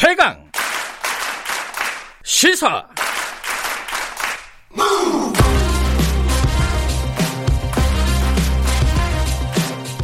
최강 0.00 0.36
시사 2.22 2.86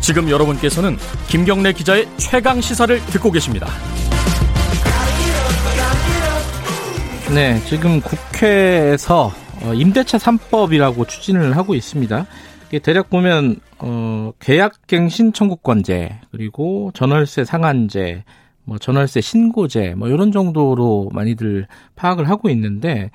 지금 0.01 0.29
여러분께서는 0.29 0.97
김경래 1.29 1.73
기자의 1.73 2.09
최강 2.17 2.61
시사를 2.61 2.99
듣고 3.07 3.31
계십니다. 3.31 3.69
네, 7.33 7.61
지금 7.67 8.01
국회에서 8.01 9.33
어, 9.63 9.75
임대차 9.75 10.19
3법이라고 10.19 11.07
추진을 11.07 11.57
하고 11.57 11.77
있습니다. 11.77 12.27
대략 12.83 13.11
보면 13.11 13.61
어, 13.79 14.33
계약갱신 14.41 15.35
청구권제 15.35 16.19
그리고 16.33 16.91
전월세 16.95 17.45
상한제 17.45 18.25
뭐 18.65 18.79
전월세 18.79 19.21
신고제 19.21 19.95
뭐 19.97 20.09
이런 20.09 20.33
정도로 20.33 21.11
많이들 21.13 21.67
파악을 21.97 22.29
하고 22.29 22.49
있는데 22.51 23.11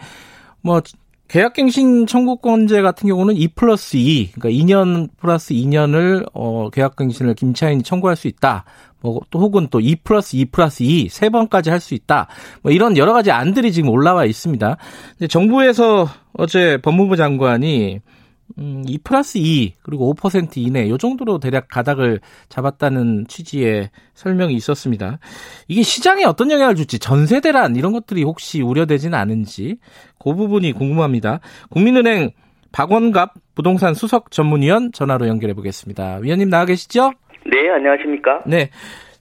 뭐 0.62 0.82
계약갱신 1.28 2.08
청구권제 2.08 2.82
같은 2.82 3.08
경우는 3.08 3.36
2 3.36 3.50
플러스 3.50 3.98
2, 3.98 4.32
그러니까 4.32 4.50
2년 4.50 5.10
플러스 5.18 5.54
2년을 5.54 6.26
어 6.34 6.70
계약갱신을 6.72 7.36
임차인이 7.36 7.84
청구할 7.84 8.16
수 8.16 8.28
있다. 8.28 8.66
뭐 9.02 9.22
또 9.30 9.40
혹은 9.40 9.68
또 9.70 9.80
2 9.80 9.98
플러스 9.98 10.36
2 10.36 10.46
플러스 10.46 10.82
2, 10.84 11.08
세 11.10 11.30
번까지 11.30 11.70
할 11.70 11.80
수 11.80 11.94
있다. 11.94 12.28
뭐 12.64 12.72
이런 12.72 12.98
여러 12.98 13.14
가지 13.14 13.32
안들이 13.32 13.72
지금 13.72 13.90
올라와 13.90 14.26
있습니다. 14.26 14.78
근데 15.12 15.28
정부에서 15.28 16.08
어제 16.34 16.78
법무부 16.82 17.16
장관이 17.16 18.00
음, 18.60 18.84
2 18.86 19.00
플러스 19.04 19.38
2 19.38 19.76
그리고 19.82 20.14
5% 20.14 20.58
이내 20.58 20.90
요 20.90 20.98
정도로 20.98 21.40
대략 21.40 21.70
가닥을 21.70 22.20
잡았다는 22.50 23.26
취지의 23.28 23.90
설명이 24.14 24.54
있었습니다. 24.54 25.20
이게 25.68 25.82
시장에 25.82 26.26
어떤 26.26 26.52
영향을 26.52 26.76
줄지 26.76 27.00
전세 27.00 27.40
대란 27.40 27.76
이런 27.76 27.94
것들이 27.94 28.24
혹시 28.24 28.62
우려되지는 28.62 29.18
않은지 29.18 29.78
그 30.22 30.34
부분이 30.34 30.74
궁금합니다. 30.74 31.40
국민은행 31.70 32.32
박원갑 32.72 33.34
부동산 33.56 33.94
수석 33.94 34.32
전문위원 34.32 34.92
전화로 34.92 35.28
연결해 35.28 35.54
보겠습니다. 35.54 36.20
위원님 36.22 36.50
나와 36.50 36.66
계시죠? 36.66 37.12
네, 37.46 37.70
안녕하십니까? 37.70 38.44
네. 38.46 38.70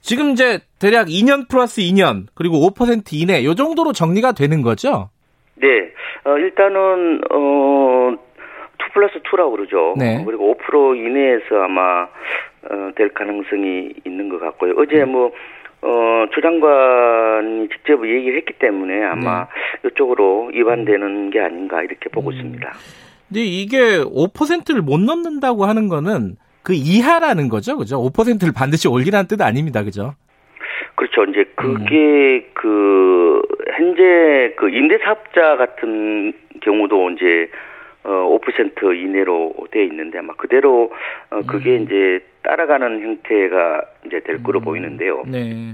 지금 0.01 0.31
이제 0.31 0.61
대략 0.79 1.07
2년 1.09 1.49
플러스 1.49 1.81
2년 1.81 2.27
그리고 2.35 2.69
5% 2.71 3.13
이내 3.13 3.45
요 3.45 3.55
정도로 3.55 3.93
정리가 3.93 4.33
되는 4.33 4.63
거죠? 4.63 5.11
네. 5.57 5.67
어, 6.25 6.37
일단은 6.37 7.21
어 7.31 8.28
2 8.81 8.93
플러스 8.93 9.19
2라고 9.23 9.53
그러죠. 9.53 9.95
네. 9.99 10.23
그리고 10.25 10.57
5% 10.57 10.97
이내에서 10.97 11.63
아마 11.63 12.09
어, 12.71 12.91
될 12.97 13.09
가능성이 13.11 13.95
있는 14.05 14.29
것 14.29 14.41
같고요. 14.41 14.75
어제 14.77 15.03
음. 15.03 15.13
뭐 15.13 15.33
어, 15.81 16.27
조 16.33 16.41
장관이 16.41 17.69
직접 17.69 18.05
얘기를 18.05 18.37
했기 18.39 18.53
때문에 18.55 19.05
아마 19.05 19.47
네. 19.83 19.89
이쪽으로 19.89 20.51
위반되는 20.53 21.31
게 21.31 21.41
아닌가 21.41 21.83
이렇게 21.83 22.09
보고 22.11 22.31
음. 22.31 22.35
있습니다. 22.35 22.73
근데 23.29 23.41
이게 23.45 23.99
5%를 24.03 24.83
못 24.83 24.99
넘는다고 24.99 25.67
하는 25.67 25.89
거는 25.89 26.37
그 26.63 26.73
이하라는 26.75 27.49
거죠, 27.49 27.77
그죠? 27.77 27.97
5%를 28.03 28.53
반드시 28.55 28.89
올리라는 28.89 29.29
뜻 29.29 29.41
아닙니다, 29.41 29.85
그죠? 29.85 30.15
그렇죠. 30.97 31.25
이제 31.31 31.41
음. 31.41 31.75
그게 31.75 32.47
그 32.55 33.41
현재 33.77 34.55
그 34.57 34.69
임대사업자 34.69 35.57
같은 35.57 36.33
경우도 36.61 37.11
이제 37.11 37.49
어 38.09 38.39
5% 38.41 38.97
이내로 38.97 39.53
돼 39.71 39.85
있는데 39.85 40.19
아마 40.19 40.33
그대로 40.35 40.91
어 41.29 41.43
그게 41.47 41.77
음. 41.77 41.83
이제 41.83 42.25
따라가는 42.43 43.03
형태가 43.03 43.83
이제 44.07 44.21
될 44.21 44.43
거로 44.43 44.61
보이는데요. 44.61 45.25
네. 45.27 45.73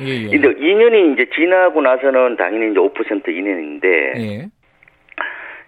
예, 0.00 0.06
예. 0.06 0.28
근데 0.30 0.54
2년이 0.54 1.14
이제 1.14 1.28
지나고 1.34 1.80
나서는 1.80 2.36
당연히 2.36 2.70
이제 2.70 2.78
5% 2.78 3.28
이내인데 3.28 4.12
예. 4.16 4.46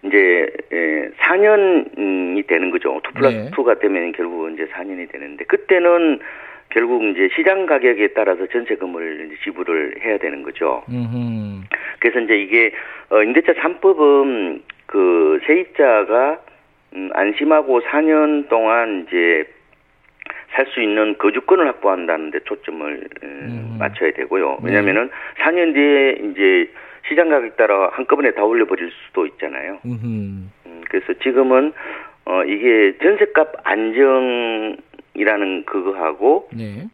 이제 0.07 0.47
예, 0.73 1.11
4년이 1.19 2.47
되는 2.47 2.71
거죠. 2.71 3.01
2 3.09 3.13
플러스 3.13 3.37
네. 3.37 3.51
2가 3.51 3.81
되면 3.81 4.13
결국 4.13 4.53
이제 4.53 4.67
4년이 4.67 5.11
되는데 5.11 5.45
그때는 5.47 6.21
결국 6.69 7.03
이제 7.03 7.29
시장 7.35 7.67
가격에 7.67 8.13
따라서 8.15 8.47
전세금을 8.47 9.37
지불을 9.43 9.97
해야 10.05 10.19
되는 10.19 10.45
거죠. 10.45 10.85
음. 10.89 11.65
그래서 11.99 12.21
이제 12.21 12.41
이게 12.41 12.71
어 13.09 13.25
임대차 13.25 13.55
3법은 13.55 14.63
그 14.91 15.39
세입자가 15.47 16.41
음 16.95 17.11
안심하고 17.15 17.81
4년 17.83 18.49
동안 18.49 19.07
이제 19.07 19.45
살 20.53 20.67
수 20.67 20.83
있는 20.83 21.17
거주권을 21.17 21.65
확보한다는 21.69 22.33
데 22.33 22.41
초점을 22.41 23.09
음, 23.23 23.25
음. 23.25 23.77
맞춰야 23.79 24.11
되고요. 24.13 24.59
네. 24.65 24.71
왜냐면은 24.71 25.09
4년 25.39 25.73
뒤에 25.75 26.31
이제 26.31 26.69
시장 27.09 27.29
가격 27.29 27.57
따라 27.57 27.89
한꺼번에 27.93 28.33
다 28.33 28.43
올려 28.45 28.67
버릴 28.67 28.91
수도 29.07 29.27
있잖아요. 29.27 29.79
음. 29.85 30.51
음, 30.67 30.83
그래서 30.89 31.15
지금은 31.23 31.73
어 32.25 32.43
이게 32.43 32.99
전세값 33.01 33.53
안정이라는 33.63 35.65
그거하고 35.67 36.49
네. 36.53 36.89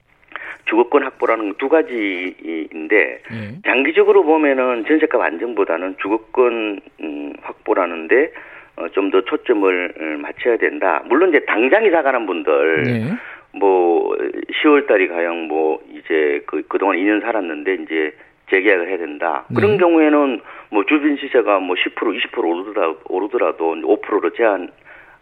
주거권 0.66 1.04
확보라는 1.04 1.54
두 1.58 1.68
가지인데 1.68 3.20
예. 3.32 3.62
장기적으로 3.64 4.22
보면은 4.24 4.84
전세값 4.86 5.20
안정보다는 5.20 5.96
주거권 6.00 6.80
음, 7.00 7.32
확보라는데 7.42 8.32
어, 8.76 8.88
좀 8.90 9.10
더 9.10 9.22
초점을 9.22 9.94
음, 9.98 10.20
맞춰야 10.20 10.56
된다. 10.58 11.02
물론 11.06 11.30
이제 11.30 11.40
당장 11.46 11.84
이사 11.86 12.02
가는 12.02 12.26
분들 12.26 12.82
네. 12.82 13.12
뭐 13.58 14.14
10월 14.62 14.86
달이 14.86 15.08
가령 15.08 15.48
뭐 15.48 15.80
이제 15.90 16.42
그 16.46 16.62
그동안 16.68 16.96
2년 16.96 17.22
살았는데 17.22 17.74
이제 17.84 18.12
재계약을 18.50 18.88
해야 18.88 18.98
된다. 18.98 19.44
네. 19.48 19.54
그런 19.54 19.78
경우에는 19.78 20.40
뭐 20.70 20.84
주변 20.84 21.16
시세가 21.16 21.60
뭐 21.60 21.74
10% 21.76 21.94
20% 21.96 22.44
오르더라 22.44 22.94
오르더라도 23.08 23.74
5%로 23.76 24.30
제한 24.34 24.68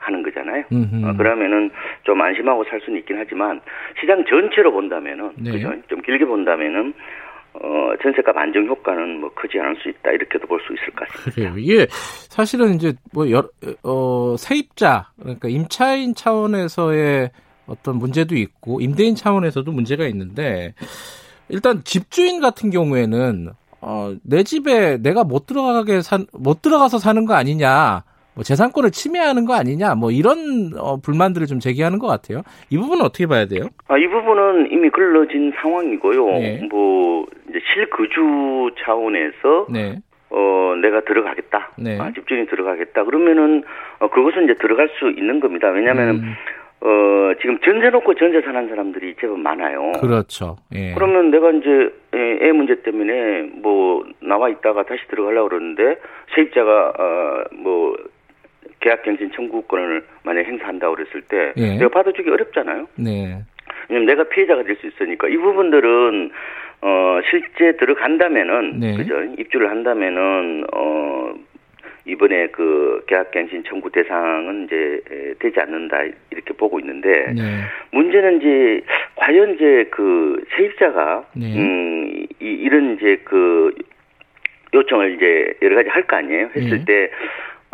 하는 0.05 0.23
거잖아요. 0.23 0.65
어, 1.05 1.17
그러면은 1.17 1.71
좀 2.05 2.21
안심하고 2.21 2.65
살 2.65 2.81
수는 2.85 2.99
있긴 3.01 3.17
하지만 3.19 3.61
시장 4.01 4.25
전체로 4.29 4.73
본다면은 4.73 5.33
네. 5.37 5.53
그죠? 5.53 5.73
좀 5.89 6.01
길게 6.03 6.25
본다면은 6.27 6.93
어 7.55 7.93
전세값 8.03 8.37
안정 8.37 8.67
효과는 8.67 9.21
뭐 9.21 9.31
크지 9.35 9.61
않을 9.61 9.77
수 9.77 9.89
있다 9.89 10.11
이렇게도 10.11 10.47
볼 10.49 10.59
수 10.67 10.73
있을 10.73 10.87
것 10.95 11.07
같습니다. 11.09 11.31
그래요. 11.31 11.55
이게 11.57 11.87
사실은 12.29 12.75
이제 12.75 12.95
뭐 13.13 13.31
여, 13.31 13.49
어 13.85 14.35
세입자 14.37 15.11
그러니까 15.21 15.49
임차인 15.49 16.15
차원에서의 16.15 17.31
어떤 17.67 17.97
문제도 17.97 18.35
있고 18.35 18.81
임대인 18.81 19.15
차원에서도 19.15 19.71
문제가 19.71 20.05
있는데 20.07 20.75
일단 21.49 21.83
집주인 21.85 22.41
같은 22.41 22.71
경우에는 22.71 23.51
어, 23.81 24.15
내 24.23 24.43
집에 24.43 24.97
내가 24.97 25.25
못 25.25 25.47
들어가게 25.47 26.01
산, 26.01 26.27
못 26.33 26.63
들어가서 26.63 26.99
사는 26.99 27.27
거 27.27 27.35
아니냐, 27.35 28.03
뭐 28.35 28.43
재산권을 28.43 28.91
침해하는 28.91 29.45
거 29.47 29.55
아니냐, 29.55 29.95
뭐 29.95 30.11
이런 30.11 30.73
어, 30.79 30.97
불만들을 30.97 31.47
좀 31.47 31.61
제기하는 31.61 31.99
것 31.99 32.07
같아요. 32.09 32.43
이 32.71 32.77
부분은 32.77 33.05
어떻게 33.05 33.27
봐야 33.27 33.47
돼요? 33.47 33.69
아, 33.89 33.97
이 33.97 34.07
부분은 34.09 34.71
이미 34.73 34.91
걸러진 34.91 35.53
상황이고요. 35.61 36.27
네. 36.39 36.69
뭐 36.71 37.27
이제 37.49 37.61
실거주 37.73 38.71
차원에서 38.85 39.67
네, 39.71 39.99
어 40.31 40.75
내가 40.83 41.01
들어가겠다. 41.03 41.71
네. 41.79 41.99
아, 42.01 42.13
집주인이 42.13 42.47
들어가겠다. 42.49 43.05
그러면은 43.05 43.63
어, 44.01 44.09
그것은 44.09 44.45
이제 44.45 44.55
들어갈 44.55 44.89
수 44.99 45.11
있는 45.11 45.39
겁니다. 45.39 45.69
왜냐하면 45.71 46.17
음, 46.17 46.35
어 46.81 47.33
지금 47.41 47.59
전세 47.65 47.89
놓고 47.91 48.15
전세 48.17 48.41
사는 48.43 48.69
사람들이 48.69 49.15
제법 49.21 49.39
많아요. 49.39 49.93
그렇죠. 50.01 50.57
예. 50.75 50.93
그러면 50.95 51.31
내가 51.31 51.51
이제 51.53 51.69
애, 52.15 52.49
애 52.49 52.53
문제 52.53 52.83
때문에 52.83 53.43
뭐 53.63 54.05
나와 54.21 54.49
있다가 54.49 54.83
다시 54.85 55.01
들어가려고 55.09 55.51
그러는데 55.51 55.99
세입자가 56.35 56.93
어 56.99 57.35
뭐 57.63 57.97
계약갱신 58.89 59.31
청구권을 59.33 60.05
만약 60.25 60.45
행사한다고 60.47 60.95
그랬을 60.97 61.23
때 61.23 61.53
예. 61.57 61.79
내가 61.79 61.89
받아주기 61.89 62.29
어렵잖아요. 62.29 62.87
네, 62.97 63.39
왜냐면 63.89 64.07
내가 64.07 64.25
피해자가 64.25 64.63
될 64.63 64.77
수 64.77 64.87
있으니까 64.87 65.29
이 65.29 65.37
부분들은 65.39 66.31
어 66.83 67.21
실제 67.31 67.73
들어간다면은 67.79 68.79
네. 68.79 68.95
그죠 68.97 69.23
입주를 69.39 69.71
한다면은 69.71 70.65
어 70.75 71.35
이번에 72.05 72.49
그 72.49 73.03
계약갱신 73.07 73.65
청구 73.65 73.91
대상은 73.91 74.65
이제 74.67 75.01
에, 75.11 75.35
되지 75.39 75.59
않는다 75.61 76.03
이렇게 76.31 76.53
보고 76.53 76.79
있는데 76.79 77.33
네, 77.33 77.43
문제는 77.93 78.37
이제 78.43 78.83
과연 79.17 79.55
이제 79.55 79.89
그 79.91 80.45
세입자가 80.55 81.25
네. 81.35 81.57
음 81.57 82.27
이, 82.39 82.45
이런 82.45 82.97
이제 82.97 83.17
그 83.25 83.75
요청을 84.75 85.15
이제 85.17 85.55
여러 85.63 85.77
가지 85.77 85.89
할 85.89 86.03
거 86.03 86.17
아니에요 86.17 86.51
했을 86.55 86.79
네. 86.79 86.85
때 86.85 87.11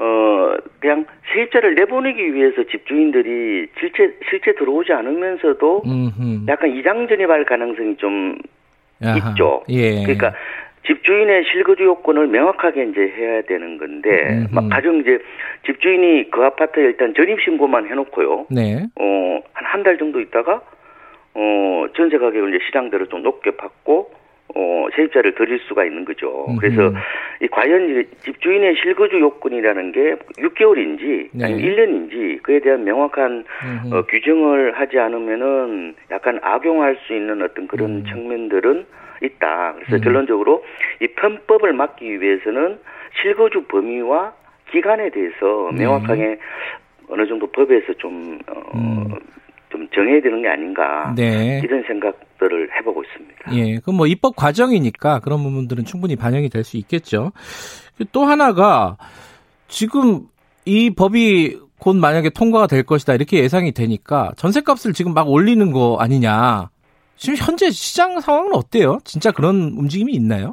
어, 0.00 0.56
그냥 0.80 1.04
세입자를 1.32 1.74
내보내기 1.74 2.32
위해서 2.34 2.64
집주인들이 2.64 3.66
실제, 3.78 4.16
실제 4.30 4.54
들어오지 4.54 4.92
않으면서도 4.94 5.82
음흠. 5.84 6.46
약간 6.48 6.70
이장전입할 6.74 7.44
가능성이 7.44 7.96
좀 7.96 8.38
야하. 9.04 9.18
있죠. 9.18 9.62
예. 9.68 10.02
그러니까 10.02 10.32
집주인의 10.86 11.44
실거주 11.52 11.84
요건을 11.84 12.28
명확하게 12.28 12.84
이제 12.84 13.00
해야 13.14 13.42
되는 13.42 13.76
건데, 13.76 14.38
음흠. 14.48 14.54
막 14.54 14.68
가령 14.70 15.00
이제 15.00 15.18
집주인이 15.66 16.30
그 16.30 16.42
아파트에 16.42 16.82
일단 16.84 17.12
전입신고만 17.14 17.86
해놓고요. 17.88 18.46
네, 18.50 18.86
어, 18.98 19.40
한 19.52 19.66
한 19.66 19.82
달 19.82 19.98
정도 19.98 20.18
있다가, 20.20 20.62
어, 21.34 21.84
전세 21.94 22.16
가격을 22.16 22.54
이제 22.54 22.64
시장대로 22.64 23.06
좀 23.06 23.22
높게 23.22 23.50
받고, 23.52 24.10
어, 24.54 24.88
세입자를 24.94 25.34
드릴 25.34 25.58
수가 25.60 25.84
있는 25.84 26.04
거죠. 26.04 26.46
그래서 26.58 26.92
이 27.40 27.48
과연 27.48 28.04
집주인의 28.22 28.76
실거주 28.82 29.20
요건이라는 29.20 29.92
게 29.92 30.16
6개월인지 30.38 31.28
네. 31.32 31.44
아니면 31.44 31.62
1년인지 31.62 32.42
그에 32.42 32.60
대한 32.60 32.84
명확한 32.84 33.44
어, 33.92 34.02
규정을 34.02 34.78
하지 34.78 34.98
않으면은 34.98 35.94
약간 36.10 36.38
악용할 36.42 36.96
수 37.06 37.14
있는 37.14 37.42
어떤 37.42 37.68
그런 37.68 37.90
음. 37.90 38.04
측면들은 38.04 38.86
있다. 39.22 39.74
그래서 39.74 39.96
음. 39.96 40.00
결론적으로 40.00 40.64
이 41.00 41.06
편법을 41.08 41.72
막기 41.72 42.20
위해서는 42.20 42.78
실거주 43.20 43.64
범위와 43.64 44.32
기간에 44.70 45.10
대해서 45.10 45.70
네. 45.72 45.84
명확하게 45.84 46.38
어느 47.08 47.26
정도 47.26 47.46
법에서 47.48 47.92
좀, 47.94 48.38
어, 48.46 48.60
음. 48.74 49.08
좀 49.70 49.88
정해야 49.94 50.20
되는 50.20 50.42
게 50.42 50.48
아닌가. 50.48 51.12
네. 51.16 51.60
이런 51.64 51.82
생각들을 51.86 52.68
해보고 52.76 53.02
있습니다. 53.04 53.54
예. 53.56 53.78
그럼 53.78 53.96
뭐 53.96 54.06
입법 54.06 54.36
과정이니까 54.36 55.20
그런 55.20 55.42
부분들은 55.42 55.84
충분히 55.84 56.16
반영이 56.16 56.48
될 56.48 56.64
수 56.64 56.76
있겠죠. 56.76 57.32
또 58.12 58.24
하나가 58.24 58.96
지금 59.68 60.22
이 60.64 60.90
법이 60.94 61.58
곧 61.78 61.96
만약에 61.96 62.30
통과가 62.30 62.66
될 62.66 62.82
것이다 62.82 63.14
이렇게 63.14 63.38
예상이 63.38 63.72
되니까 63.72 64.32
전세값을 64.36 64.92
지금 64.92 65.14
막 65.14 65.28
올리는 65.30 65.72
거 65.72 65.96
아니냐. 65.98 66.68
지금 67.16 67.36
현재 67.36 67.70
시장 67.70 68.20
상황은 68.20 68.54
어때요? 68.54 68.98
진짜 69.04 69.30
그런 69.30 69.72
움직임이 69.76 70.12
있나요? 70.12 70.52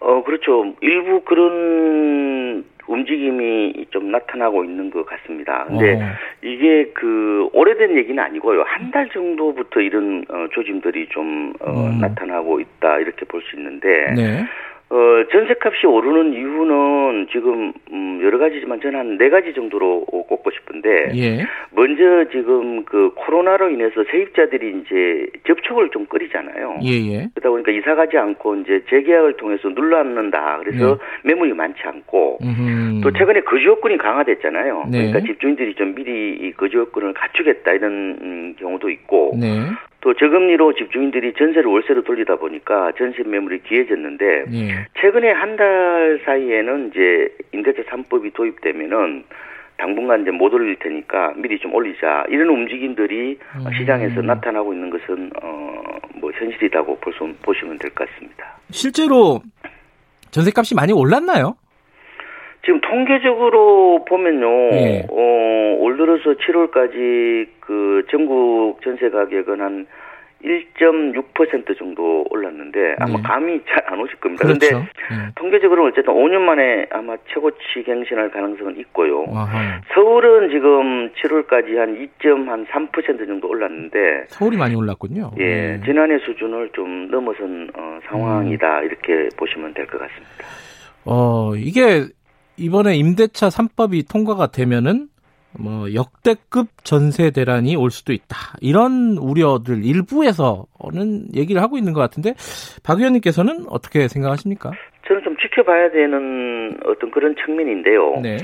어, 0.00 0.22
그렇죠. 0.24 0.64
일부 0.80 1.20
그런 1.24 2.64
움직임이 2.86 3.86
좀 3.90 4.10
나타나고 4.10 4.64
있는 4.64 4.90
것 4.90 5.04
같습니다. 5.06 5.64
근데 5.68 5.94
어. 5.94 6.00
이게 6.42 6.90
그 6.94 7.48
오래된 7.52 7.96
얘기는 7.96 8.22
아니고요. 8.22 8.62
한 8.66 8.90
달 8.90 9.08
정도부터 9.08 9.80
이런 9.80 10.24
어, 10.28 10.46
조짐들이 10.52 11.08
좀 11.08 11.52
어, 11.60 11.86
음. 11.88 11.98
나타나고 12.00 12.60
있다 12.60 12.98
이렇게 13.00 13.24
볼 13.26 13.42
수 13.42 13.56
있는데 13.56 13.88
네. 14.14 14.44
어, 14.90 14.96
전세값이 15.32 15.86
오르는 15.86 16.34
이유는 16.34 17.26
지금 17.32 17.72
음, 17.90 18.20
여러 18.22 18.38
가지지만 18.38 18.80
저는 18.80 18.98
한 18.98 19.18
네 19.18 19.28
가지 19.30 19.52
정도로 19.54 20.04
꼽고 20.04 20.50
싶은데 20.52 21.10
예. 21.16 21.44
먼저 21.74 22.24
지금 22.30 22.84
그 22.84 23.10
코로나로 23.14 23.70
인해서 23.70 24.04
세입자들이 24.10 24.80
이제 24.80 25.26
접촉을 25.46 25.90
좀 25.90 26.06
꺼리잖아요. 26.06 26.78
예예. 26.82 27.12
예. 27.12 27.28
그러다 27.34 27.50
보니까 27.50 27.72
이사 27.72 27.94
가지 27.94 28.16
않고 28.16 28.56
이제 28.56 28.82
재계약을 28.88 29.36
통해서 29.36 29.68
눌러앉는다. 29.68 30.58
그래서 30.64 30.94
네. 30.94 30.98
매물이 31.24 31.52
많지 31.54 31.80
않고 31.84 32.38
음흠. 32.42 33.00
또 33.02 33.12
최근에 33.12 33.40
거주 33.40 33.64
요건이 33.66 33.98
강화됐잖아요. 33.98 34.84
네. 34.90 34.98
그러니까 35.08 35.20
집주인들이 35.20 35.74
좀 35.74 35.94
미리 35.94 36.36
이 36.40 36.52
거주 36.52 36.78
요건을 36.78 37.12
갖추겠다 37.14 37.72
이런 37.72 37.92
음, 38.20 38.54
경우도 38.58 38.90
있고 38.90 39.32
네. 39.40 39.60
또 40.00 40.12
저금리로 40.14 40.74
집주인들이 40.74 41.32
전세를 41.32 41.64
월세로 41.64 42.02
돌리다 42.02 42.36
보니까 42.36 42.92
전세 42.98 43.22
매물이 43.24 43.62
귀해졌는데 43.62 44.44
예. 44.52 44.86
최근에 45.00 45.30
한 45.32 45.54
달 45.54 46.18
사이에는 46.24 46.88
이제 46.90 47.28
임대차 47.52 47.82
3법이 47.82 48.34
도입되면은 48.34 49.22
당분간 49.84 50.22
이제 50.22 50.30
못 50.30 50.52
올릴 50.54 50.76
테니까 50.78 51.34
미리 51.36 51.58
좀 51.58 51.74
올리자 51.74 52.24
이런 52.30 52.48
움직임들이 52.48 53.38
음. 53.56 53.70
시장에서 53.78 54.22
나타나고 54.22 54.72
있는 54.72 54.88
것은 54.88 55.30
어뭐 55.42 56.32
현실이라고 56.32 56.96
볼 57.00 57.12
수, 57.12 57.30
보시면 57.42 57.78
될 57.78 57.90
것 57.90 58.08
같습니다. 58.08 58.56
실제로 58.70 59.42
전세값이 60.30 60.74
많이 60.74 60.92
올랐나요? 60.94 61.56
지금 62.64 62.80
통계적으로 62.80 64.06
보면요, 64.06 64.48
네. 64.70 65.06
어, 65.10 65.76
올 65.80 65.98
들어서 65.98 66.32
7월까지 66.32 67.48
그 67.60 68.06
전국 68.10 68.80
전세 68.82 69.10
가격은 69.10 69.60
한 69.60 69.86
1.6% 70.44 71.78
정도 71.78 72.24
올랐는데 72.30 72.96
아마 72.98 73.16
네. 73.16 73.22
감이 73.22 73.60
잘 73.68 73.84
안 73.86 74.00
오실 74.00 74.16
겁니다. 74.16 74.42
그런데 74.44 74.68
그렇죠. 74.68 74.86
네. 75.10 75.16
통계적으로 75.36 75.86
어쨌든 75.86 76.14
5년 76.14 76.38
만에 76.40 76.86
아마 76.90 77.16
최고치 77.32 77.82
갱신할 77.84 78.30
가능성은 78.30 78.78
있고요. 78.80 79.24
아하. 79.34 79.80
서울은 79.94 80.48
지금 80.50 81.10
7월까지 81.12 81.76
한 81.76 81.94
2.3% 82.18 83.26
정도 83.26 83.48
올랐는데 83.48 84.24
서울이 84.28 84.56
많이 84.56 84.74
올랐군요. 84.74 85.32
예, 85.38 85.44
네. 85.44 85.80
지난해 85.84 86.18
수준을 86.20 86.70
좀 86.72 87.08
넘어선 87.10 87.68
어, 87.76 87.98
상황이다 88.08 88.80
음. 88.80 88.84
이렇게 88.84 89.28
보시면 89.36 89.74
될 89.74 89.86
것 89.86 89.98
같습니다. 90.00 90.44
어 91.04 91.54
이게 91.56 92.04
이번에 92.56 92.96
임대차 92.96 93.48
3법이 93.48 94.10
통과가 94.10 94.46
되면은 94.48 95.08
뭐 95.58 95.92
역대급 95.94 96.66
전세 96.84 97.30
대란이 97.30 97.76
올 97.76 97.90
수도 97.90 98.12
있다. 98.12 98.36
이런 98.60 99.16
우려들 99.18 99.84
일부에서는 99.84 101.34
얘기를 101.34 101.62
하고 101.62 101.76
있는 101.76 101.92
것 101.92 102.00
같은데 102.00 102.34
박 102.82 102.98
의원님께서는 102.98 103.66
어떻게 103.68 104.08
생각하십니까? 104.08 104.72
저는 105.06 105.22
좀 105.22 105.36
지켜봐야 105.36 105.90
되는 105.90 106.76
어떤 106.86 107.10
그런 107.10 107.34
측면인데요. 107.44 108.20
네. 108.22 108.36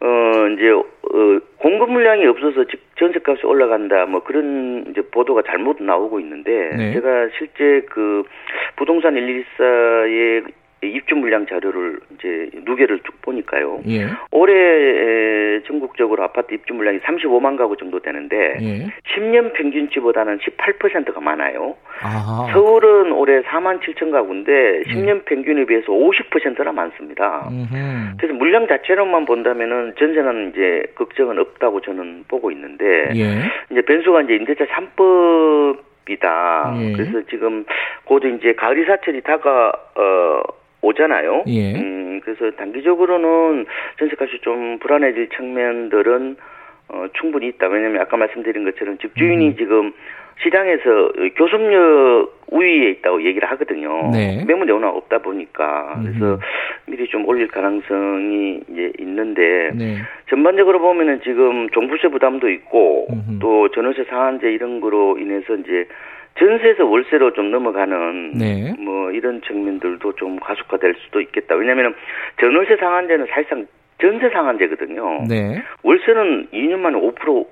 어 0.00 0.48
이제 0.48 0.70
어, 0.70 1.40
공급 1.58 1.90
물량이 1.90 2.26
없어서 2.26 2.64
집 2.64 2.80
전세값이 2.96 3.46
올라간다 3.46 4.04
뭐 4.06 4.22
그런 4.24 4.84
이제 4.90 5.00
보도가 5.00 5.42
잘못 5.46 5.80
나오고 5.80 6.18
있는데 6.20 6.70
네. 6.76 6.92
제가 6.94 7.28
실제 7.38 7.86
그 7.88 8.24
부동산 8.76 9.14
114의 9.14 10.52
입주 10.82 11.14
물량 11.14 11.46
자료를 11.46 12.00
이제 12.14 12.50
누계를 12.64 13.00
쭉 13.00 13.20
보니까요. 13.22 13.80
예. 13.88 14.06
올해 14.30 15.62
전국적으로 15.62 16.24
아파트 16.24 16.54
입주 16.54 16.74
물량이 16.74 16.98
35만 17.00 17.56
가구 17.56 17.76
정도 17.76 18.00
되는데 18.00 18.56
예. 18.60 18.86
10년 19.14 19.52
평균치보다는 19.52 20.38
18%가 20.38 21.20
많아요. 21.20 21.76
아하. 22.02 22.52
서울은 22.52 23.12
올해 23.12 23.42
4만 23.42 23.80
7천 23.80 24.10
가구인데 24.10 24.82
10년 24.88 25.16
예. 25.16 25.22
평균에 25.22 25.64
비해서 25.66 25.92
50%나 25.92 26.72
많습니다. 26.72 27.48
음흠. 27.48 28.16
그래서 28.18 28.34
물량 28.34 28.66
자체로만 28.66 29.24
본다면은 29.24 29.94
전세는 29.98 30.50
이제 30.50 30.84
걱정은 30.96 31.38
없다고 31.38 31.80
저는 31.80 32.24
보고 32.26 32.50
있는데 32.50 33.10
예. 33.14 33.42
이제 33.70 33.82
변수가 33.82 34.22
이제 34.22 34.34
임대차 34.34 34.64
3법 34.64 35.78
이다. 36.08 36.74
예. 36.80 36.92
그래서 36.92 37.22
지금 37.30 37.64
곧 38.04 38.24
이제 38.24 38.54
가을 38.54 38.78
이 38.78 38.84
사철이 38.84 39.20
다가 39.20 39.72
어 39.94 40.42
오잖아요. 40.82 41.44
예. 41.46 41.74
음, 41.74 42.20
그래서 42.22 42.50
단기적으로는 42.56 43.66
전세값이 43.98 44.40
좀 44.42 44.78
불안해질 44.78 45.30
측면들은 45.30 46.36
어, 46.92 47.06
충분히 47.14 47.48
있다. 47.48 47.68
왜냐하면 47.68 48.02
아까 48.02 48.16
말씀드린 48.16 48.64
것처럼 48.64 48.98
집주인이 48.98 49.48
음. 49.48 49.56
지금 49.56 49.92
시장에서 50.42 51.12
교섭력 51.36 52.42
우위에 52.48 52.90
있다고 52.90 53.22
얘기를 53.24 53.50
하거든요. 53.50 54.10
네. 54.12 54.44
매물이 54.46 54.70
워낙 54.72 54.88
없다 54.88 55.18
보니까 55.18 55.98
그래서 56.02 56.34
음. 56.34 56.38
미리 56.86 57.06
좀 57.08 57.26
올릴 57.26 57.48
가능성이 57.48 58.60
이제 58.68 58.92
있는데 58.98 59.70
네. 59.74 59.96
전반적으로 60.28 60.80
보면은 60.80 61.20
지금 61.22 61.70
종부세 61.70 62.08
부담도 62.08 62.50
있고 62.50 63.06
음흠. 63.10 63.38
또 63.40 63.70
전월세 63.70 64.04
상한제 64.04 64.52
이런 64.52 64.80
거로 64.80 65.16
인해서 65.18 65.54
이제 65.54 65.86
전세에서 66.38 66.86
월세로 66.86 67.32
좀 67.32 67.50
넘어가는 67.50 68.32
네. 68.32 68.74
뭐 68.78 69.10
이런 69.12 69.40
측면들도 69.42 70.14
좀 70.16 70.38
가속화될 70.40 70.94
수도 71.04 71.20
있겠다. 71.20 71.54
왜냐하면 71.54 71.94
전월세 72.40 72.76
상한제는 72.76 73.26
사실상 73.30 73.66
전세 74.02 74.28
상한제거든요. 74.30 75.24
네. 75.28 75.62
월세는 75.84 76.48
2년 76.52 76.78
만에 76.80 76.98
5% 76.98 77.46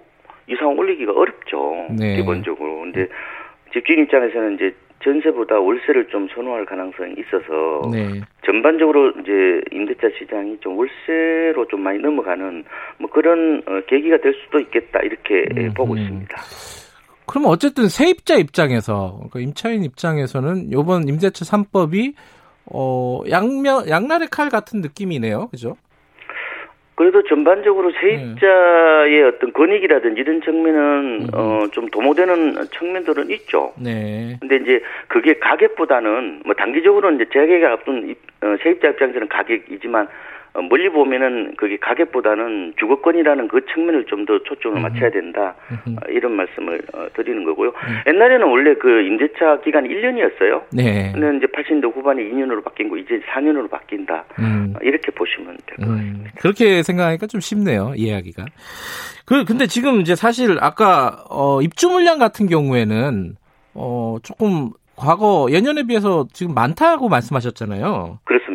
이상 0.49 0.77
올리기가 0.77 1.13
어렵죠. 1.13 1.87
네. 1.97 2.17
기본적으로. 2.17 2.81
근데 2.81 3.07
집주인 3.73 4.01
입장에서는 4.01 4.57
이제 4.57 4.75
전세보다 5.03 5.61
월세를 5.61 6.09
좀 6.09 6.29
선호할 6.35 6.67
가능성이 6.67 7.15
있어서 7.19 7.89
네. 7.91 8.21
전반적으로 8.45 9.11
이제 9.21 9.63
임대차 9.71 10.09
시장이 10.19 10.59
좀 10.61 10.77
월세로 10.77 11.69
좀 11.69 11.81
많이 11.83 11.99
넘어가는 12.01 12.65
뭐 12.99 13.09
그런 13.11 13.63
어, 13.67 13.81
계기가 13.87 14.19
될 14.19 14.35
수도 14.45 14.59
있겠다 14.59 15.01
이렇게 15.01 15.47
음, 15.57 15.73
보고 15.73 15.95
음. 15.95 15.99
있습니다. 15.99 16.37
그러면 17.27 17.51
어쨌든 17.51 17.89
세입자 17.89 18.35
입장에서 18.35 19.21
그러니까 19.31 19.39
임차인 19.39 19.85
입장에서는 19.85 20.73
이번 20.73 21.09
임대차 21.09 21.45
3법이 21.45 22.15
어 22.67 23.21
양면 23.31 23.89
양날의 23.89 24.29
칼 24.31 24.51
같은 24.51 24.81
느낌이네요. 24.81 25.49
그죠? 25.49 25.77
그래도 27.01 27.23
전반적으로 27.23 27.91
세입자의 27.99 29.11
네. 29.11 29.23
어떤 29.23 29.55
권익이라든지 29.55 30.21
이런 30.21 30.43
측면은 30.43 31.23
음. 31.23 31.29
어좀 31.33 31.89
도모되는 31.89 32.57
측면들은 32.79 33.31
있죠. 33.31 33.73
네. 33.79 34.37
근데 34.39 34.57
이제 34.57 34.83
그게 35.09 35.39
가격보다는 35.39 36.43
뭐 36.45 36.55
단기적으로는 36.55 37.19
이제 37.19 37.31
재개가 37.33 37.73
앞둔 37.73 38.15
어, 38.43 38.55
세입자 38.63 38.89
입장에서는 38.91 39.29
가격이지만 39.29 40.09
어, 40.55 40.63
멀리 40.63 40.89
보면은 40.89 41.55
그게 41.57 41.77
가격보다는 41.79 42.75
주거권이라는 42.79 43.49
그 43.49 43.65
측면을 43.67 44.05
좀 44.07 44.21
더 44.27 44.39
초점을 44.45 44.77
음. 44.79 44.83
맞춰야 44.83 45.11
된다 45.11 45.55
어, 45.71 46.11
이런 46.11 46.33
말씀을 46.33 46.83
어, 46.93 47.07
드리는 47.15 47.43
거고요. 47.45 47.71
음. 47.71 48.13
옛날에는 48.13 48.47
원래 48.47 48.75
그 48.75 49.01
임대차 49.03 49.61
기간이 49.65 49.89
1년이었어요. 49.89 50.63
네. 50.73 51.11
근데 51.13 51.39
이제 51.39 51.47
80년대 51.47 51.95
후반에 51.95 52.23
2년으로 52.23 52.63
바뀐 52.63 52.89
거 52.91 52.99
이제 52.99 53.21
4년으로 53.33 53.71
바뀐다 53.71 54.25
음. 54.39 54.75
이렇게 54.83 55.11
보시면 55.11 55.57
될것 55.67 55.89
음. 55.89 55.97
같습니다. 55.97 56.31
그렇게 56.39 56.83
생각하니까 56.83 57.27
좀 57.27 57.41
쉽네요 57.41 57.95
이야기가. 57.97 58.45
그 59.25 59.45
근데 59.45 59.67
지금 59.67 60.01
이제 60.01 60.15
사실 60.15 60.59
아까 60.61 61.25
어, 61.31 61.63
입주 61.63 61.89
물량 61.89 62.19
같은 62.19 62.47
경우에는 62.47 63.37
어 63.75 64.17
조금 64.23 64.71
과거 64.97 65.49
예년에 65.51 65.85
비해서 65.85 66.27
지금 66.33 66.53
많다고 66.55 67.09
말씀하셨잖아요. 67.09 68.19
그렇습니다. 68.25 68.51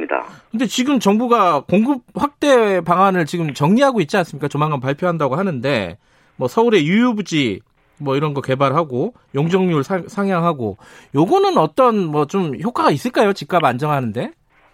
근데 0.51 0.65
지금 0.65 0.99
정부가 0.99 1.63
공급 1.69 2.01
확대 2.15 2.81
방안을 2.81 3.25
지금 3.25 3.53
정리하고 3.53 4.01
있지 4.01 4.17
않습니까? 4.17 4.47
조만간 4.47 4.79
발표한다고 4.79 5.35
하는데 5.35 5.97
뭐 6.37 6.47
서울의 6.47 6.85
유유부지 6.87 7.61
뭐 7.99 8.15
이런 8.17 8.33
거 8.33 8.41
개발하고 8.41 9.13
용적률 9.35 9.83
상향하고 9.83 10.77
요거는 11.15 11.57
어떤 11.57 12.05
뭐 12.05 12.25
좀 12.25 12.53
효과가 12.61 12.91
있을까요? 12.91 13.31
집값 13.33 13.63
안정하는데? 13.63 14.31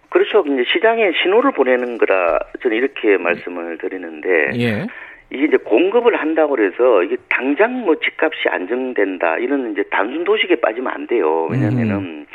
그렇죠. 0.09 0.43
이제 0.47 0.63
시장에 0.73 1.11
신호를 1.23 1.51
보내는 1.53 1.97
거라 1.97 2.39
저는 2.61 2.75
이렇게 2.77 3.17
말씀을 3.17 3.77
드리는데 3.77 4.27
예. 4.59 4.87
이게 5.33 5.45
이제 5.45 5.55
공급을 5.57 6.19
한다고 6.19 6.55
그래서 6.55 7.03
이게 7.03 7.15
당장 7.29 7.85
뭐 7.85 7.95
집값이 7.95 8.49
안정된다 8.49 9.37
이런 9.37 9.71
이제 9.71 9.83
단순 9.89 10.25
도식에 10.25 10.59
빠지면 10.59 10.91
안 10.91 11.07
돼요. 11.07 11.47
왜냐면은 11.49 11.95
음. 11.95 12.25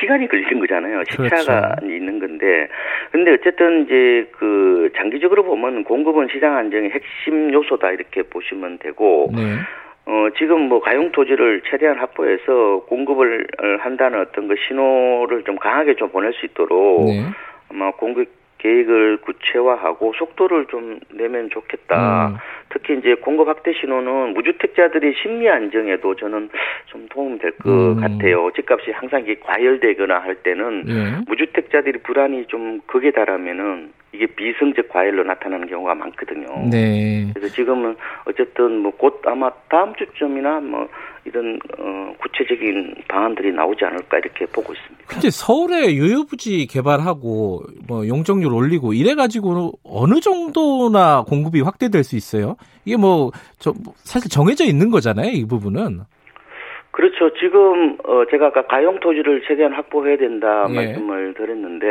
시간이 0.00 0.28
걸리는 0.28 0.60
거잖아요. 0.60 1.02
시차가 1.10 1.76
그렇죠. 1.76 1.86
있는 1.86 2.18
건데. 2.18 2.68
근데 3.10 3.32
어쨌든 3.32 3.84
이제 3.84 4.28
그 4.32 4.90
장기적으로 4.96 5.44
보면 5.44 5.84
공급은 5.84 6.28
시장 6.32 6.56
안정의 6.56 6.90
핵심 6.90 7.52
요소다 7.52 7.90
이렇게 7.92 8.22
보시면 8.22 8.78
되고 8.78 9.30
네. 9.34 9.56
어, 10.04 10.28
지금 10.36 10.68
뭐 10.68 10.80
가용 10.80 11.12
토지를 11.12 11.62
최대한 11.70 11.98
확보해서 11.98 12.84
공급을 12.88 13.46
한다는 13.80 14.20
어떤 14.20 14.48
그 14.48 14.56
신호를 14.66 15.44
좀 15.44 15.56
강하게 15.56 15.94
좀 15.94 16.08
보낼 16.08 16.32
수 16.32 16.46
있도록 16.46 17.06
네. 17.06 17.24
아마 17.70 17.90
공급 17.92 18.28
계획을 18.58 19.18
구체화하고 19.18 20.12
속도를 20.16 20.66
좀 20.66 21.00
내면 21.10 21.50
좋겠다. 21.50 22.28
음. 22.28 22.36
특히 22.72 22.98
이제 22.98 23.14
공급 23.14 23.48
확대 23.48 23.72
신호는 23.72 24.34
무주택자들의 24.34 25.14
심리 25.22 25.48
안정에도 25.48 26.16
저는 26.16 26.48
좀 26.86 27.06
도움 27.10 27.38
될것 27.38 27.66
음. 27.66 28.00
같아요. 28.00 28.50
집값이 28.56 28.90
항상 28.92 29.22
이게 29.22 29.36
과열되거나 29.40 30.18
할 30.18 30.36
때는 30.36 30.84
예. 30.88 31.24
무주택자들이 31.26 32.00
불안이 32.00 32.46
좀 32.46 32.80
극에 32.86 33.10
달하면은 33.10 33.90
이게 34.14 34.26
비성적 34.26 34.88
과열로 34.90 35.24
나타나는 35.24 35.68
경우가 35.68 35.94
많거든요. 35.94 36.46
네. 36.70 37.30
그래서 37.34 37.54
지금은 37.54 37.96
어쨌든 38.26 38.78
뭐 38.78 38.92
곧 38.98 39.20
아마 39.24 39.50
다음 39.70 39.94
주쯤이나 39.96 40.60
뭐 40.60 40.86
이런 41.24 41.58
어 41.78 42.12
구체적인 42.20 42.94
방안들이 43.08 43.52
나오지 43.52 43.84
않을까 43.84 44.18
이렇게 44.18 44.44
보고 44.46 44.72
있습니다. 44.74 45.04
근데 45.08 45.30
서울에 45.30 45.94
유효부지 45.94 46.66
개발하고 46.66 47.62
뭐 47.88 48.06
용적률 48.06 48.52
올리고 48.52 48.92
이래 48.92 49.14
가지고 49.14 49.72
어느 49.82 50.20
정도나 50.20 51.24
공급이 51.26 51.62
확대될 51.62 52.04
수 52.04 52.16
있어요? 52.16 52.56
이게 52.84 52.96
뭐 52.96 53.30
저 53.58 53.72
사실 53.96 54.28
정해져 54.30 54.64
있는 54.64 54.90
거잖아요, 54.90 55.30
이 55.30 55.46
부분은. 55.46 56.00
그렇죠. 56.90 57.32
지금 57.40 57.96
어 58.04 58.24
제가 58.30 58.48
아까 58.48 58.66
가용 58.66 59.00
토지를 59.00 59.42
최대한 59.48 59.72
확보해야 59.72 60.18
된다 60.18 60.66
예. 60.68 60.74
말씀을 60.74 61.34
드렸는데 61.34 61.86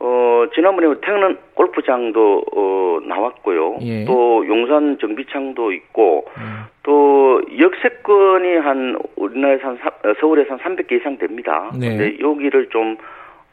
어, 0.00 0.44
지난번에 0.54 0.94
태릉 1.00 1.36
골프장도, 1.54 2.44
어, 2.54 2.98
나왔고요. 3.06 3.78
예. 3.82 4.04
또 4.04 4.46
용산 4.46 4.98
정비창도 4.98 5.72
있고, 5.72 6.26
음. 6.38 6.64
또 6.84 7.42
역세권이 7.58 8.56
한, 8.58 8.98
우리나라에서 9.16 9.68
한, 9.68 9.76
어, 9.76 10.14
서울에서 10.20 10.54
한 10.54 10.58
300개 10.76 10.92
이상 10.92 11.18
됩니다. 11.18 11.72
네. 11.78 11.88
근데 11.88 12.18
여기를 12.20 12.68
좀, 12.68 12.96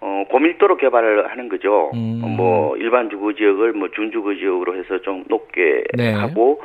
어, 0.01 0.23
고밀도로 0.29 0.77
개발을 0.77 1.31
하는 1.31 1.49
거죠. 1.49 1.91
음. 1.95 2.21
뭐, 2.37 2.77
일반 2.77 3.09
주거 3.09 3.33
지역을 3.33 3.73
뭐 3.73 3.89
준주거 3.89 4.35
지역으로 4.35 4.75
해서 4.75 4.99
좀 4.99 5.23
높게 5.27 5.83
네. 5.97 6.11
하고, 6.13 6.61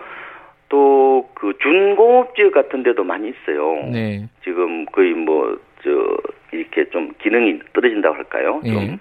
또 0.68 1.10
그 1.40 1.54
준공업 1.62 2.34
지역 2.36 2.52
같은 2.52 2.82
데도 2.82 3.02
많이 3.02 3.30
있어요. 3.30 3.88
네. 3.90 4.26
지금 4.44 4.84
거의 4.86 5.14
뭐, 5.14 5.56
저, 5.82 5.90
이렇게 6.52 6.88
좀 6.90 7.12
기능이 7.22 7.60
떨어진다고 7.72 8.14
할까요? 8.14 8.60
예. 8.64 8.70
좀 8.70 8.98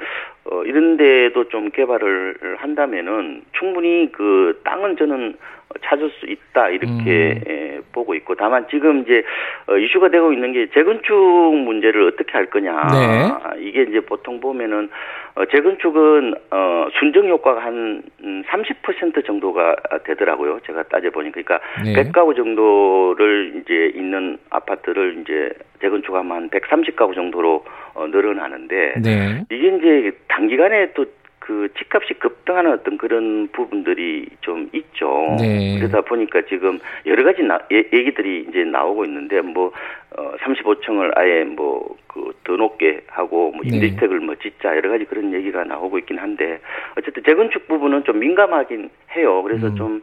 어, 0.52 0.64
이런 0.64 0.98
데도 0.98 1.50
좀 1.50 1.70
개발을 1.70 2.56
한다면은 2.58 3.44
충분히 3.54 4.12
그 4.12 4.60
땅은 4.64 4.98
저는 4.98 5.36
찾을 5.84 6.10
수 6.20 6.26
있다 6.26 6.70
이렇게 6.70 6.92
음. 6.94 7.42
예, 7.48 7.80
보고 7.92 8.16
있고 8.16 8.36
다만 8.36 8.66
지금 8.70 9.02
이제 9.02 9.24
어, 9.68 9.78
이슈가 9.78 10.10
되고 10.10 10.34
있는 10.34 10.52
게 10.52 10.68
재건축 10.74 11.14
문제를 11.16 12.08
어떻게 12.08 12.32
할 12.32 12.48
거냐 12.48 12.88
네. 12.92 13.62
이게 13.62 13.84
이제 13.84 14.00
보통 14.00 14.40
보면은 14.40 14.90
어, 15.36 15.46
재건축은 15.46 16.34
어, 16.52 16.88
순정 17.00 17.28
효과가 17.30 17.64
한 17.64 18.04
30% 18.22 19.18
음, 19.18 19.24
정도가 19.26 19.76
되더라고요 20.06 20.60
제가 20.66 20.84
따져 20.84 21.12
보니까 21.12 21.42
그러니까 21.42 21.62
네. 21.84 21.94
100가구 21.94 22.36
정도를 22.36 23.62
이제 23.62 23.92
있는 23.96 24.38
아파트를 24.50 25.20
이제 25.22 25.52
재건축하면 25.82 26.32
한 26.32 26.50
130가구 26.50 27.14
정도로 27.14 27.64
어, 27.94 28.08
늘어나는데 28.08 28.94
네. 29.02 29.44
이게 29.52 29.68
이제 29.68 30.18
단기간에 30.28 30.94
또 30.94 31.06
그 31.50 31.68
집값이 31.80 32.14
급등하는 32.20 32.74
어떤 32.74 33.00
그런 33.00 33.48
부분들이 33.52 34.28
좀 34.42 34.70
있죠. 34.72 35.36
네. 35.40 35.80
그러다 35.80 36.02
보니까 36.02 36.44
지금 36.48 36.80
여러 37.08 37.24
가지 37.24 37.42
나, 37.42 37.58
예, 37.72 37.78
얘기들이 37.92 38.46
이제 38.48 38.64
나오고 38.66 39.04
있는데 39.06 39.42
뭐 39.42 39.72
어, 40.16 40.34
35층을 40.44 41.18
아예 41.18 41.44
뭐 41.46 41.98
그 42.10 42.34
더 42.44 42.56
높게 42.56 43.02
하고 43.08 43.52
뭐 43.52 43.62
네. 43.64 43.76
임대주택을 43.76 44.20
뭐 44.22 44.36
짓자 44.36 44.76
여러 44.76 44.90
가지 44.90 45.06
그런 45.06 45.34
얘기가 45.34 45.64
나오고 45.64 46.00
있긴 46.00 46.18
한데 46.18 46.60
어쨌든 46.98 47.24
재건축 47.24 47.68
부분은 47.68 48.04
좀 48.04 48.20
민감하긴 48.20 48.90
해요. 49.16 49.44
그래서 49.44 49.68
음. 49.68 49.76
좀 49.76 50.02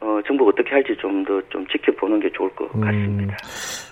어, 0.00 0.20
정부가 0.26 0.50
어떻게 0.50 0.70
할지 0.70 0.96
좀 0.98 1.24
더좀 1.24 1.42
좀 1.50 1.66
지켜보는 1.68 2.20
게 2.20 2.30
좋을 2.32 2.50
것 2.54 2.74
음. 2.74 2.80
같습니다. 2.80 3.36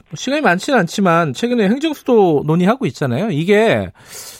뭐 0.08 0.16
시간이 0.16 0.40
많지는 0.40 0.78
않지만 0.78 1.34
최근에 1.34 1.68
행정수도 1.68 2.42
논의하고 2.46 2.86
있잖아요. 2.86 3.28
이게 3.30 3.90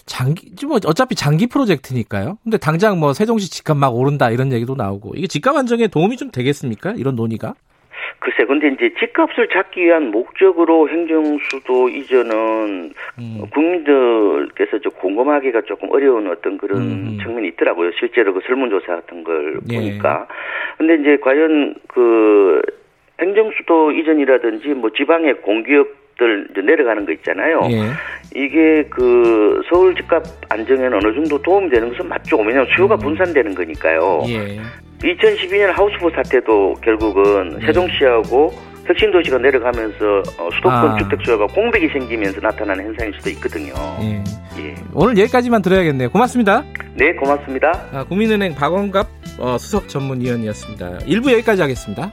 장기 0.07 0.51
뭐 0.65 0.79
어차피 0.87 1.15
장기 1.15 1.47
프로젝트니까요. 1.47 2.39
근데 2.43 2.57
당장 2.57 2.99
뭐 2.99 3.13
세종시 3.13 3.51
집값 3.51 3.77
막 3.77 3.95
오른다 3.95 4.31
이런 4.31 4.51
얘기도 4.51 4.75
나오고 4.75 5.13
이게 5.17 5.27
집값 5.27 5.57
안정에 5.57 5.89
도움이 5.89 6.17
좀 6.17 6.31
되겠습니까? 6.31 6.93
이런 6.93 7.17
논의가? 7.17 7.55
글쎄, 8.21 8.45
근데 8.47 8.69
이제 8.69 8.93
집값을 8.99 9.49
잡기 9.49 9.85
위한 9.85 10.11
목적으로 10.11 10.89
행정수도 10.89 11.89
이전은 11.89 12.93
음. 13.19 13.43
국민들께서 13.53 14.79
좀 14.81 14.93
공감하기가 14.93 15.63
조금 15.63 15.89
어려운 15.91 16.29
어떤 16.29 16.59
그런 16.59 16.81
음. 16.81 17.19
측면이 17.23 17.49
있더라고요. 17.49 17.93
실제로 17.99 18.35
그 18.35 18.41
설문조사 18.45 18.97
같은 18.97 19.23
걸 19.23 19.61
예. 19.71 19.77
보니까. 19.77 20.27
근데 20.79 20.97
이제 20.97 21.17
과연 21.23 21.77
그 21.87 22.61
행정수도 23.21 23.93
이전이라든지 23.93 24.69
뭐 24.71 24.91
지방의 24.91 25.35
공기업들 25.43 26.49
이제 26.51 26.61
내려가는 26.61 27.07
거 27.07 27.13
있잖아요. 27.13 27.61
예. 27.71 27.79
이게 28.35 28.85
그 28.91 29.63
서울 29.71 29.95
집값 29.95 30.25
안정에는 30.49 30.95
어느 30.95 31.15
정도 31.15 31.41
도움이 31.41 31.71
되는 31.71 31.89
것은 31.91 32.09
맞죠. 32.09 32.37
왜냐하면 32.39 32.67
수요가 32.75 32.97
음. 32.97 32.99
분산되는 32.99 33.55
거니까요. 33.55 34.23
예. 34.27 34.59
2012년 35.03 35.73
하우스부 35.73 36.11
사태도 36.15 36.75
결국은 36.83 37.59
네. 37.59 37.67
세종시하고 37.67 38.53
혁신도시가 38.87 39.39
내려가면서 39.39 40.23
어, 40.39 40.49
수도권 40.57 40.91
아. 40.91 40.97
주택 40.97 41.21
수요가 41.25 41.47
공백이 41.47 41.89
생기면서 41.89 42.41
나타나는 42.41 42.87
현상일 42.87 43.13
수도 43.15 43.31
있거든요. 43.31 43.75
예. 44.01 44.25
예. 44.59 44.75
오늘 44.95 45.19
여기까지만 45.19 45.63
들어야겠네요. 45.63 46.11
고맙습니다. 46.11 46.65
네, 46.95 47.13
고맙습니다. 47.13 47.71
아, 47.93 48.05
국민은행 48.05 48.55
박원갑 48.55 49.07
어, 49.39 49.59
수석 49.59 49.89
전문위원이었습니다. 49.89 50.99
1부 51.07 51.33
여기까지 51.33 51.61
하겠습니다. 51.63 52.13